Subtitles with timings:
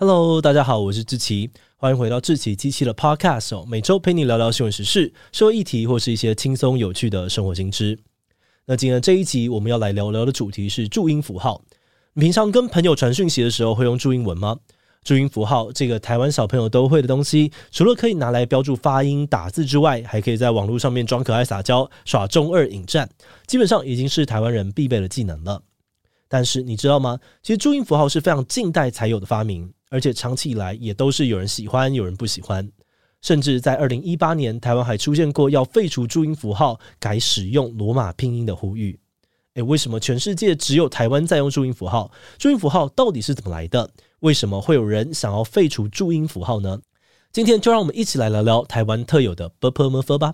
[0.00, 7.98] Hello，大家好，我是志奇，欢迎回到志奇机器的 Podcast，每周陪你聊聊新闻时事、社会议题或是一些轻松有趣的生活新知。
[8.64, 11.62] 那今天这一集我们要来聊聊的主题是注音符号。
[12.14, 14.56] 你平常跟朋友传讯息的时候会用注音文吗？
[15.04, 23.10] 注音符号这个台湾小朋友都会的东西，除了可以拿来标注发音、打字之外，还可以在网络上面装可爱、撒娇、耍中二、引战，
[23.46, 25.62] 基本上已经是台湾人必备的技能了。
[26.26, 27.18] 但是你知道吗？
[27.42, 29.70] 其实注音符号是非常近代才有的发明。
[29.90, 32.66] 而且长期以来也都是有人喜欢，有人不喜欢。
[33.20, 38.98] 甚至在二零一八年，台湾还出现过要废除注音符号，改使用罗马拼音的呼吁。
[39.54, 42.10] 诶，为什么全世界只有台湾在用注音符号？
[42.38, 43.90] 注音符号到底是怎么来的？
[44.20, 46.80] 为什么会有人想要废除注音符号呢？
[47.32, 50.32] 今天就让我们一起来聊聊台湾特有的 b u p e r m e r 吧。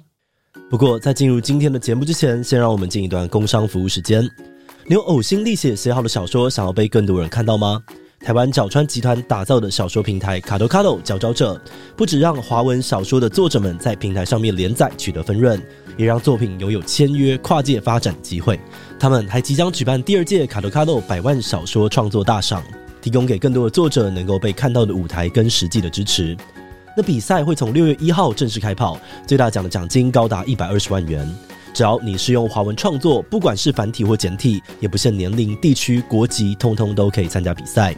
[0.70, 4.22] 不过，在进入今天的节目之前，先让我们进一段工商服务时间。
[4.86, 7.82] 你有呕心沥血写好的小说，想要被更多人看到吗？
[8.20, 11.60] 台湾角川集团打造的小说平台卡多卡多佼佼者，
[11.94, 15.60] 不只让华文小说的作者们在平台上面连载取得分润，
[15.96, 18.58] 也让作品拥有签约跨界发展机会。
[18.98, 22.64] 他们还即将举办第二届卡多卡多百万小说创作大赏，
[23.00, 26.36] 提供给更多的作者能够被看到的舞台跟实际的支持。
[26.96, 31.32] 那比赛会从六月一号正式开跑，最大奖的奖金高达一百二十万元。
[31.76, 37.94] 只要你是用华文创作，不管是繁体或简体，也不限年龄、地区、国籍，通通都可以参加比赛。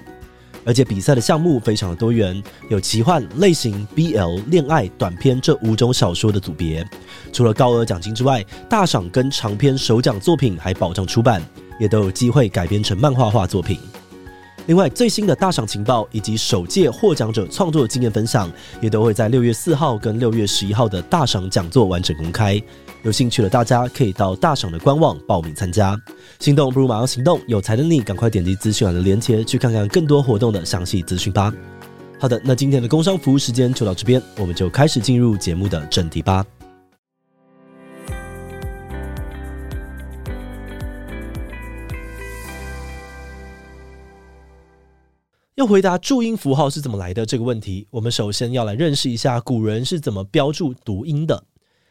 [0.64, 6.84] 而且比赛的项目非常的多元，有奇幻类型、BL、恋爱、短篇这五种小说的组别。
[7.32, 11.40] 除了高额奖金之外，大赏跟长篇首奖作品还保障出版，
[11.78, 13.78] 也都有机会改编成漫画化作品。
[14.66, 22.60] 另外，最新的大赏情报以及首届获奖者创作经验分享，也都会在六月四号跟六月十一号的大赏讲座完整公开。
[23.02, 25.96] 有兴趣的大家可以到大赏的官网报名参加。
[26.40, 31.52] 心动不如马上行动，有才的你赶快点击资讯栏的链接去看看更多活动的详细资讯吧。
[32.20, 36.44] 好的，那今天的工商服务时间就到这边，我们就开始进入节目的正题吧。
[45.54, 51.44] 要回答注音符号是怎么来的这个问题，我们首先要来认识一下古人是怎么标注读音的。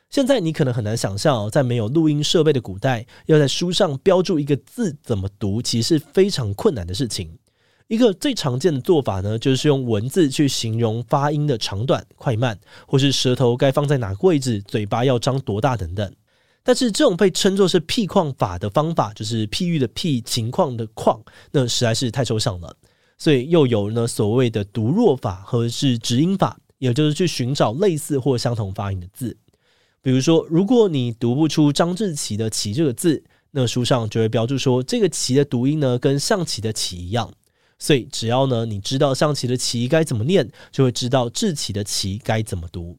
[0.09, 7.37] 现在你可能很难想象，在没有录音设备的古代，要在书上标注一个字怎么读，其实是非常困难的事情。
[7.87, 12.57] 一个最常见的做法呢，就是用文字去形容发音的长短、快慢，
[12.87, 16.13] 或是舌头该放在哪个位置、嘴巴要张多大等等。
[16.63, 22.75] 但是这种被称作是譬况法的方法，就是譬喻的譬、情况的况，那实在是太抽象了。
[23.17, 29.35] 所以又有呢所谓的读弱法和是指音法，也就是去寻找类似或相同发音的字。
[30.01, 37.31] 比如说，如果你读不出张志奇的“奇”这个字，那书上就会标注说这个“奇”的读音呢跟象棋的“棋”一样。
[37.79, 42.97] 所以只要呢你知道象棋的“棋”该怎么念，就会知道志奇的“祺”该怎么读。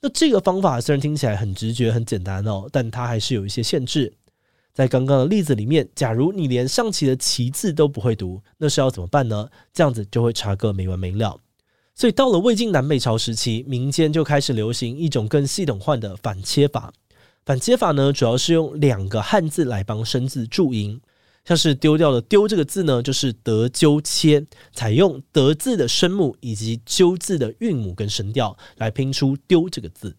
[0.00, 4.12] 那这个方法虽然听起来很直觉、很简单哦，但它还是有一些限制。
[4.72, 9.48] 在刚刚的例子里面，假如你连象棋的“棋”字都不会读，那是要怎么办呢？
[9.72, 11.40] 这样子就会查个没完没了。
[11.96, 16.92] 所以到了魏晋南北朝时期，民间就开始流行一种更系统化的反切法。
[17.46, 21.00] 反切法呢，主要是用两个汉字来帮生字注音，
[21.46, 30.14] 像是丢掉的“丢”这个字呢，就是得纠切，采用“得”字的声母以及“纠”字的韵母跟声调来拼出“丢”这个字。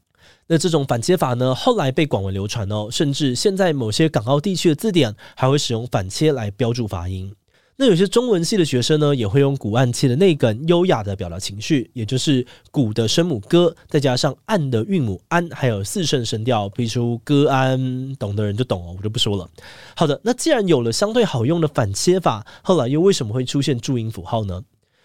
[0.47, 7.31] 那这种反切法呢，后来被广为流传哦，甚至现在某些港澳地区的字典还会使用反切来标注发音。
[7.79, 19.47] 那有些中文系的学生呢，也会用古按切的内梗，优雅的表达情绪，也就是古的声母歌，再加上按的韵母安，还有四声声调，比如歌安，懂的人就懂哦，我就不说了。
[19.95, 24.63] 好的，那既然有了相对好用的反切法，后来又为什么会出现注音符号呢？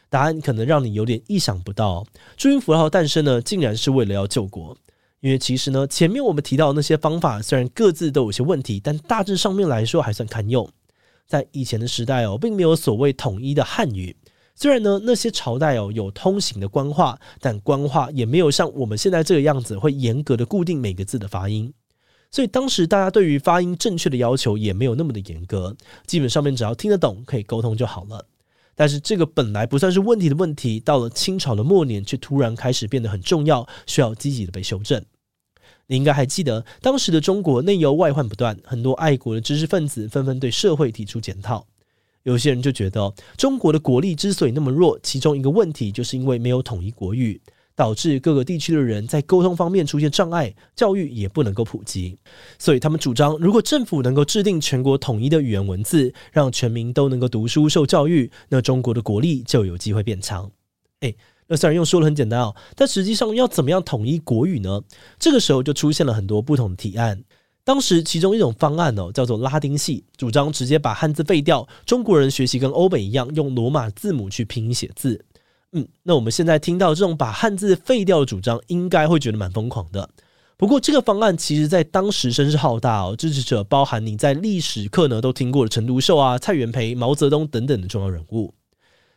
[0.09, 2.07] 答案可能让你有点意想不到，
[2.39, 4.75] 注音符号诞生呢，竟然是为了要救国。
[5.21, 10.67] 因为其实呢，前面我们提到那些方法，虽然各自都有些问题，但大致上面来说还算堪用。
[11.27, 14.17] 在以前的时代哦，并没有所谓统一的汉语。
[14.55, 21.73] 虽然呢，那些朝代哦有通行的官话，但官话也没有像我们现在这个样子，会严格的固定每个字的发音。
[22.31, 25.77] 所以当时大家对于发音正确的要求也没有那么的严格，
[26.07, 28.27] 基本上面只要听得懂，可以沟通就好了。
[28.75, 35.05] 但是这个本来不算是问题的问题，到了清朝的末年，却突然开始变得很重要，需要积极的被修正。
[35.93, 41.67] 你应该还记得，当时的中国内忧外患不断，很多爱国的知识分子纷纷对社会提出检讨。
[42.23, 47.43] 有些人就觉得，中国的国力之所以那么弱，其中一个问题就是因为没有统一国语。
[47.75, 52.19] 导致各个地区的人在沟通方面出现障碍，教育也不能够普及。
[52.59, 60.51] 所以他们主张，如果政府能够制定全国统一的语言文字，让全民都能够读书受教育，那中国的国力就有机会变强。
[61.01, 61.17] 诶，
[61.53, 64.81] 那虽然用说的很简单哦，但实际上要怎么样统一国语呢？
[65.19, 67.23] 这个时候就出现了很多不同的提案。
[67.63, 75.23] 当时其中一种方案哦，叫做拉丁系，主张直接把汉字废掉，中国人学习跟欧美一样，用罗马字母去拼音写字。
[75.73, 80.09] 嗯，那我们现在听到这种把汉字废掉的主张，应该会觉得蛮疯狂的。
[80.57, 88.55] 不过，这个方案其实在当时声势浩大哦，支持者包含你在历史课呢都听过的陈独秀啊、蔡元培、毛泽东等等的重要人物。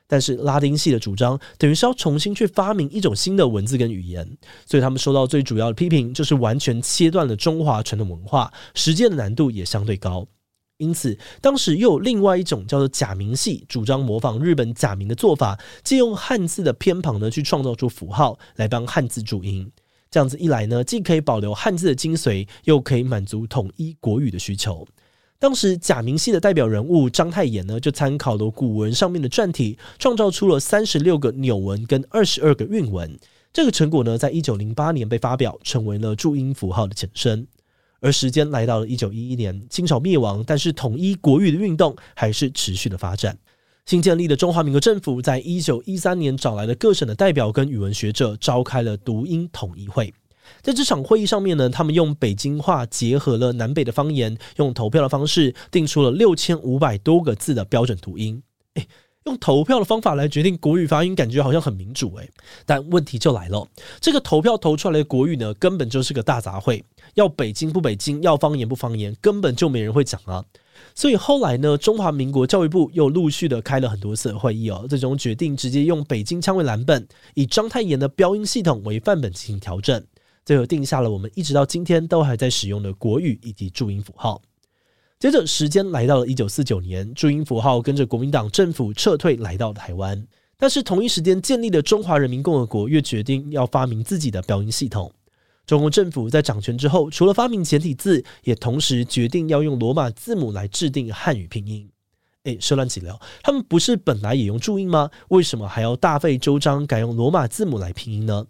[0.07, 10.27] 但是，拉丁系的主张等于是要重新去发明一种新的文字跟语言，所以他们受到最主要的批评就是完全切断了中华传统文化，实践的难度也相对高。
[10.77, 19.71] 因此，当时又有另外一种叫做假名系，主张模仿日本假名的做法，借用汉字的偏旁呢，去创造出符号来帮汉字注音。
[20.11, 24.85] 这样子一来呢，既可以保留汉字的精髓，又可以满足统一国语的需求。
[25.37, 33.19] 当时假名系的代表人物章太炎呢，就参考了古文上面的篆体，创造出了三十六个纽文跟二十二个韵文。
[33.51, 37.45] 这个成果呢，在一九零八年被发表，成为了注音符号的前身。
[37.99, 43.37] 而时间来到了一九一一年，清朝灭亡，但是统一国语的运动还是持续的发展。
[43.85, 50.13] 新建立的中华民国政府在一九一三年找来了各省的代表跟语文学者，召开了读音统一会。
[50.61, 58.41] 在这场会议上面呢，他们用北京话结合了南北的方言，用投票的方式定出了六千五百多个字的标准读音。
[58.75, 58.87] 诶
[59.25, 62.29] 用投票的方法来决定国语发音，感觉好像很民主诶。
[62.63, 63.67] 但问题就来了，
[63.99, 66.83] 这个投票投出来的国语呢，根本就是个大杂烩，
[67.15, 70.45] 要北京不北京，要方言不方言，根本就没人会讲啊。
[70.93, 80.05] 所以后来呢，中华民国教育部又陆续的开了很多次会议哦，最终决定直接用北京腔为蓝本，以章太炎的标音系统为范本进行调整，
[80.45, 84.41] 最后定下了我们一直到今天都还在使用的国语以及注音符号。
[85.17, 90.27] 接着，时间来到了一九四九年，注音符号跟着国民党政府撤退，来到台湾。
[90.57, 95.11] 但是同一时间建立的中华人民共和国又决定要发明自己的标音系统。
[95.65, 101.89] 中共政府在掌权之后，除了发明简体字，也同时决定要用罗马字母来制定汉语拼音。
[102.43, 105.09] 诶，说乱起来，他们不是本来也用注音吗？
[105.29, 108.45] 为什么还要大费周章改用罗马字母来拼音呢？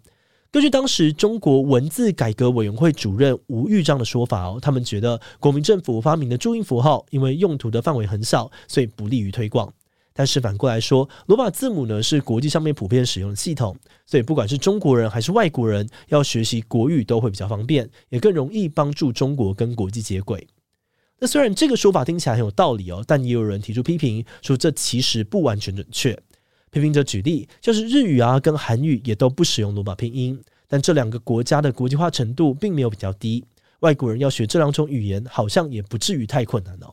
[0.56, 9.70] 根据当时中国文字改革委员会主任吴玉章的说法哦，他们觉得国民政府发明的注音符号，因为用途的范围很小，所以不利于推广。
[10.14, 13.76] 但是反过来说，罗马字母呢是国际上面普遍使用的系统，
[14.06, 20.48] 所以不管是中国人还是外国人，要学习国语都会比较方便，也更容易帮助中国跟国际接轨。
[21.18, 26.18] 那虽然这个说法听起来很有道理哦，但也有人提出批评，说这其实不完全准确。
[26.76, 30.38] 批评者举例，就是日语啊跟韩语也都不使用罗马拼音，
[30.68, 33.42] 但这两个国家的国际化程度并没有比较低，
[33.80, 36.92] 外国人要学这两种语言，好像也不至于太困难哦。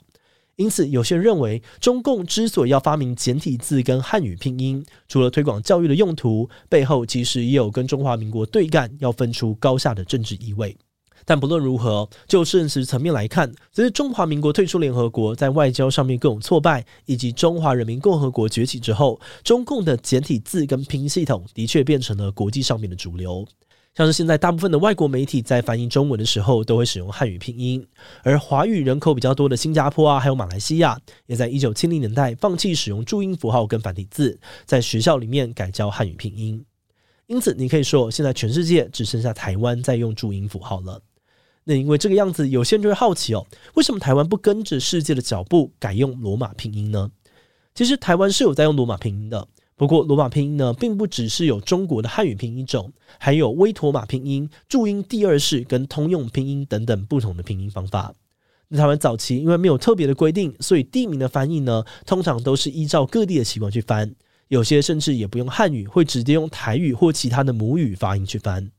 [0.56, 10.78] 因此，有些人认为，中共之所以要发明简体字跟汉语拼音，除了推广教育的用途，背后其实也有跟中华民国对干，要分出高下的政治意味。
[11.26, 23.48] 但不论如何，就现实层面来看，随着中华民国退出联合国，在外交上面各种挫败，以及中华人民共和国崛起之后，中共的简体字跟拼音系统的确变成了国际上面的主流。
[23.96, 27.86] 像是现在大部分的外国媒体在翻译中文的时候，都会使用汉语拼音，
[28.24, 36.66] 而华语人口比较多的新加坡啊，还有马来西亚，也在一九七零年代放弃使用注音符号跟繁体字，在学校里面改教汉语拼音。
[37.28, 41.00] 因此，你可以说，现在全世界只剩下台湾在用注音符号了。
[41.66, 47.10] 那因为这个样子，有些人就会好奇哦，为什么台湾不跟着世界的脚步改用罗马拼音呢？
[47.74, 58.14] 其实台湾是有在用罗马拼音的，不过罗马拼音呢，并不只是有中国的汉语拼音种，还有威妥玛拼音、注音第二式跟通用拼音等等不同的拼音方法。
[58.68, 64.14] 那台湾早期因为没有特别的规定，所以地名的翻译呢，通常都是依照各地的习惯去翻，
[64.50, 68.70] 有些甚至也不用汉语，会直接用台语或其他的母语发音去翻。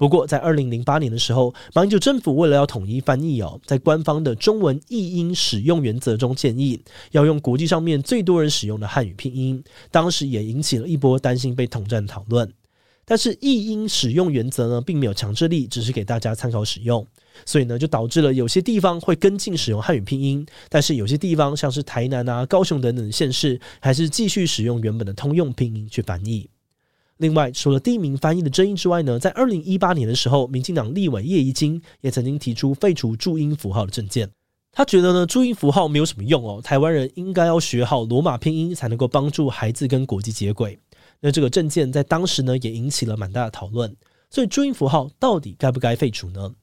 [0.00, 12.50] 不过，在二零零八年的时候，马英九政府为了要统一翻译哦，在官方的中文译音使用原则中建议要用国际上面最多人使用的汉语拼音，当时也引起了一波担心被统战的讨论。
[13.04, 17.06] 但是译音使用原则呢，并没有强制力，只是给大家参考使用。
[17.44, 26.48] 所以呢，就导致了有些地方会跟进使用汉语拼音，但是有些地方像是台南啊、高雄等等的县市，还是继续使用原本的通用拼音去翻译。
[27.20, 34.30] 另外，除了第一名翻译的争议之外呢，在二零一八年的时候，民进党立委叶宜津也曾经提出废除注音符号的政见。
[34.72, 40.78] 他觉得呢，注音符号没有什么用哦，台湾人应该要学好罗马拼音，才能够帮助孩子跟国际接轨。
[41.20, 43.94] 那这个政见在当时呢，也引起了蛮大的讨论。
[44.30, 46.54] 所以，注音符号到底该不该废除呢？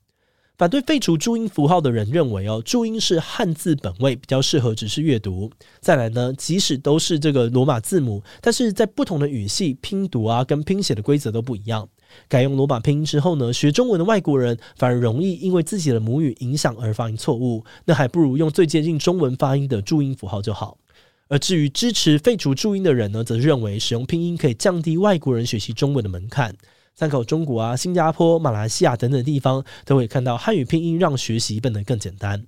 [0.57, 5.51] 反对废除注音符号的人认为，哦，注音是汉字本位，比较适合只是阅读。
[5.79, 11.87] 再来呢，即使都是这个罗马字母，但是在不同的语系拼读啊，跟拼写的规则都不一样。
[12.27, 17.63] 改用罗马拼音之后呢，学中文的外国人反而容易因为自己的母语影响而发音错误。
[17.85, 20.79] 那还不如用最接近中文发音的注音符号就好。
[21.27, 26.55] 而至于支持废除注音的人呢，则认为使用拼音可以降低外国人学习中文的门槛。
[26.97, 32.43] 参考中国啊、新加坡、马来西亚等等地方，都会看到汉语拼音让学习变得更简单。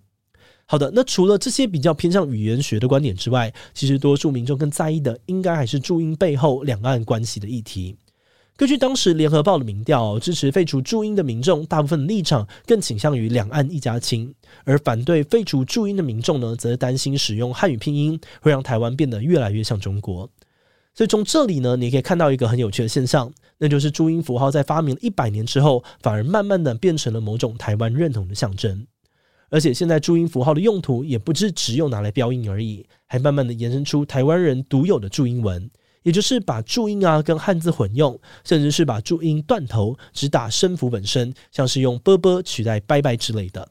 [0.66, 7.96] 好的，那除了这些比较偏向语言学的观点之外，其实多数民众更在意的，应该还是注音背后两岸关系的议题。
[8.58, 20.28] 根据当时联合报的民调，支持废除注音的民众，大部分立场更倾向于两岸一家亲；而反对废除注音的民众呢，则担心使用汉语拼音会让台湾变得越来越像中国。
[21.00, 28.86] 所以从这里呢，你可以看到一个很有趣的现象，那就是注音符号在发明了一百年之后，反而慢慢的变成了某种台湾认同的象征。
[29.50, 35.72] 而且现在注音符号的用途也不是只有拿来标音而已，还慢慢的延伸出台湾人独有的注音文，
[36.04, 43.70] 也就是把注音啊跟汉字混用，甚至是把注音断头，只打声符本身，像是用啵啵取代拜拜之类的。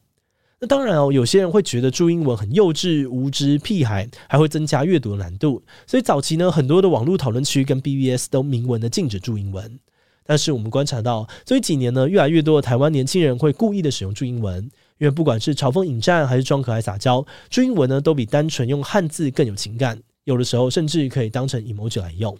[0.61, 5.63] 那当然哦，有些人会觉得注音文很幼稚、无知、屁孩，还会增加阅读的难度。
[5.87, 9.79] 所以早期呢，很多的网络讨论区跟 BBS 都明文的禁止注音文。
[10.27, 14.63] 但是我们观察到，最近几年呢，越来越多的台湾年轻人会故意的使用注音文，
[14.99, 22.37] 因为不管是嘲讽引战还是装可爱撒娇，注音文呢都比单纯用汉字更有情感，有的时候甚至可以当成 emoji 来用。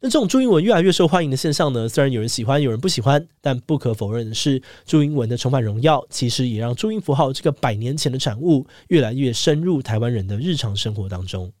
[0.00, 11.52] 那这种注音文越来越受欢迎的现象呢，虽然有人喜欢，有人不喜欢，但不可否认的是，注音文的重返荣耀，其实也让注音符号这个百年前的产物，越来越深入台湾人的日常生活当中。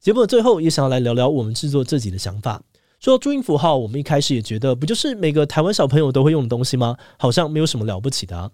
[0.00, 2.60] 节目的最后，也想要来聊聊我们制作自己的想法。
[2.98, 6.96] 说到注音符号，我们一开始也觉得，不就是每个台湾小朋友都会用的东西吗？
[7.16, 8.50] 好像没有什么了不起的。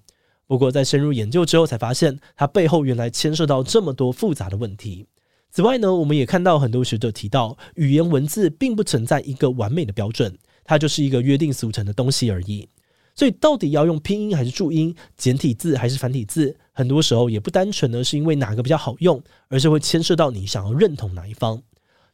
[0.47, 5.07] 不过在深入研究之后，才发现它背后原来牵涉到这么多复杂的问题。
[5.55, 12.69] 此外呢，我们也看到很多学者提到，语言文字并不存在一个完美的标准，它就是一个约定俗成的东西而已。
[13.15, 21.57] 所以，到底要用拼音还是注音，简体字还是繁体字，很多时候也不单纯的是因为哪个比较好用，而是会牵涉到你想要认同哪一方。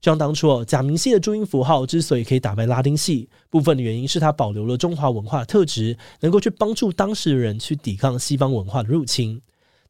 [0.02, 9.40] 就像当初哦，假名系的注音符号之所以可以打败拉丁系，部分的原因是它保留了中华文化的特质，能够去帮助当时的人去抵抗西方文化的入侵。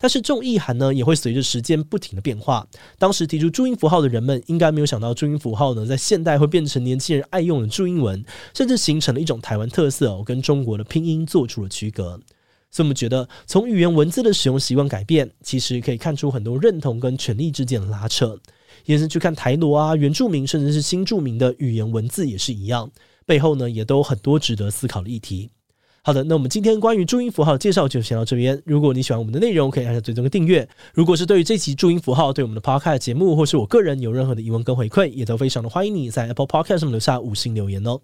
[0.02, 2.66] 但是这种意涵呢，也会随着时间不停的变化。
[2.98, 12.18] 当时提出注音符号的人们，应该没有想到注音符号呢，在现代会变成年轻人爱用的注音文，甚至形成了一种台湾特色哦，跟中国的拼音做出了区隔。
[12.70, 18.38] 所以我们觉得，从语言文字的使用习惯改变，其实可以看出很多认同跟权力之间的拉扯。
[18.86, 22.90] 延伸去看台罗啊、原住民，甚至是新住民的语言文字也是一样，
[23.26, 25.50] 背后呢，也都有很多值得思考的议题。
[26.02, 28.60] 好的，那我们今天关于注音符号的介绍就先到这边。
[28.64, 30.66] 如果你喜欢我们的内容，可以按下最终的订阅。
[30.94, 38.00] 如果是对于这期注音符号对我们的 Podcast 节目，或是我个人有任何的疑问跟回馈，也都非常的欢迎你在 Apple Podcast 上面留下五星留言哦。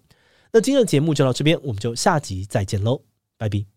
[0.53, 3.01] 那今天的节目就到这边，我们就下集再见喽，
[3.37, 3.76] 拜拜。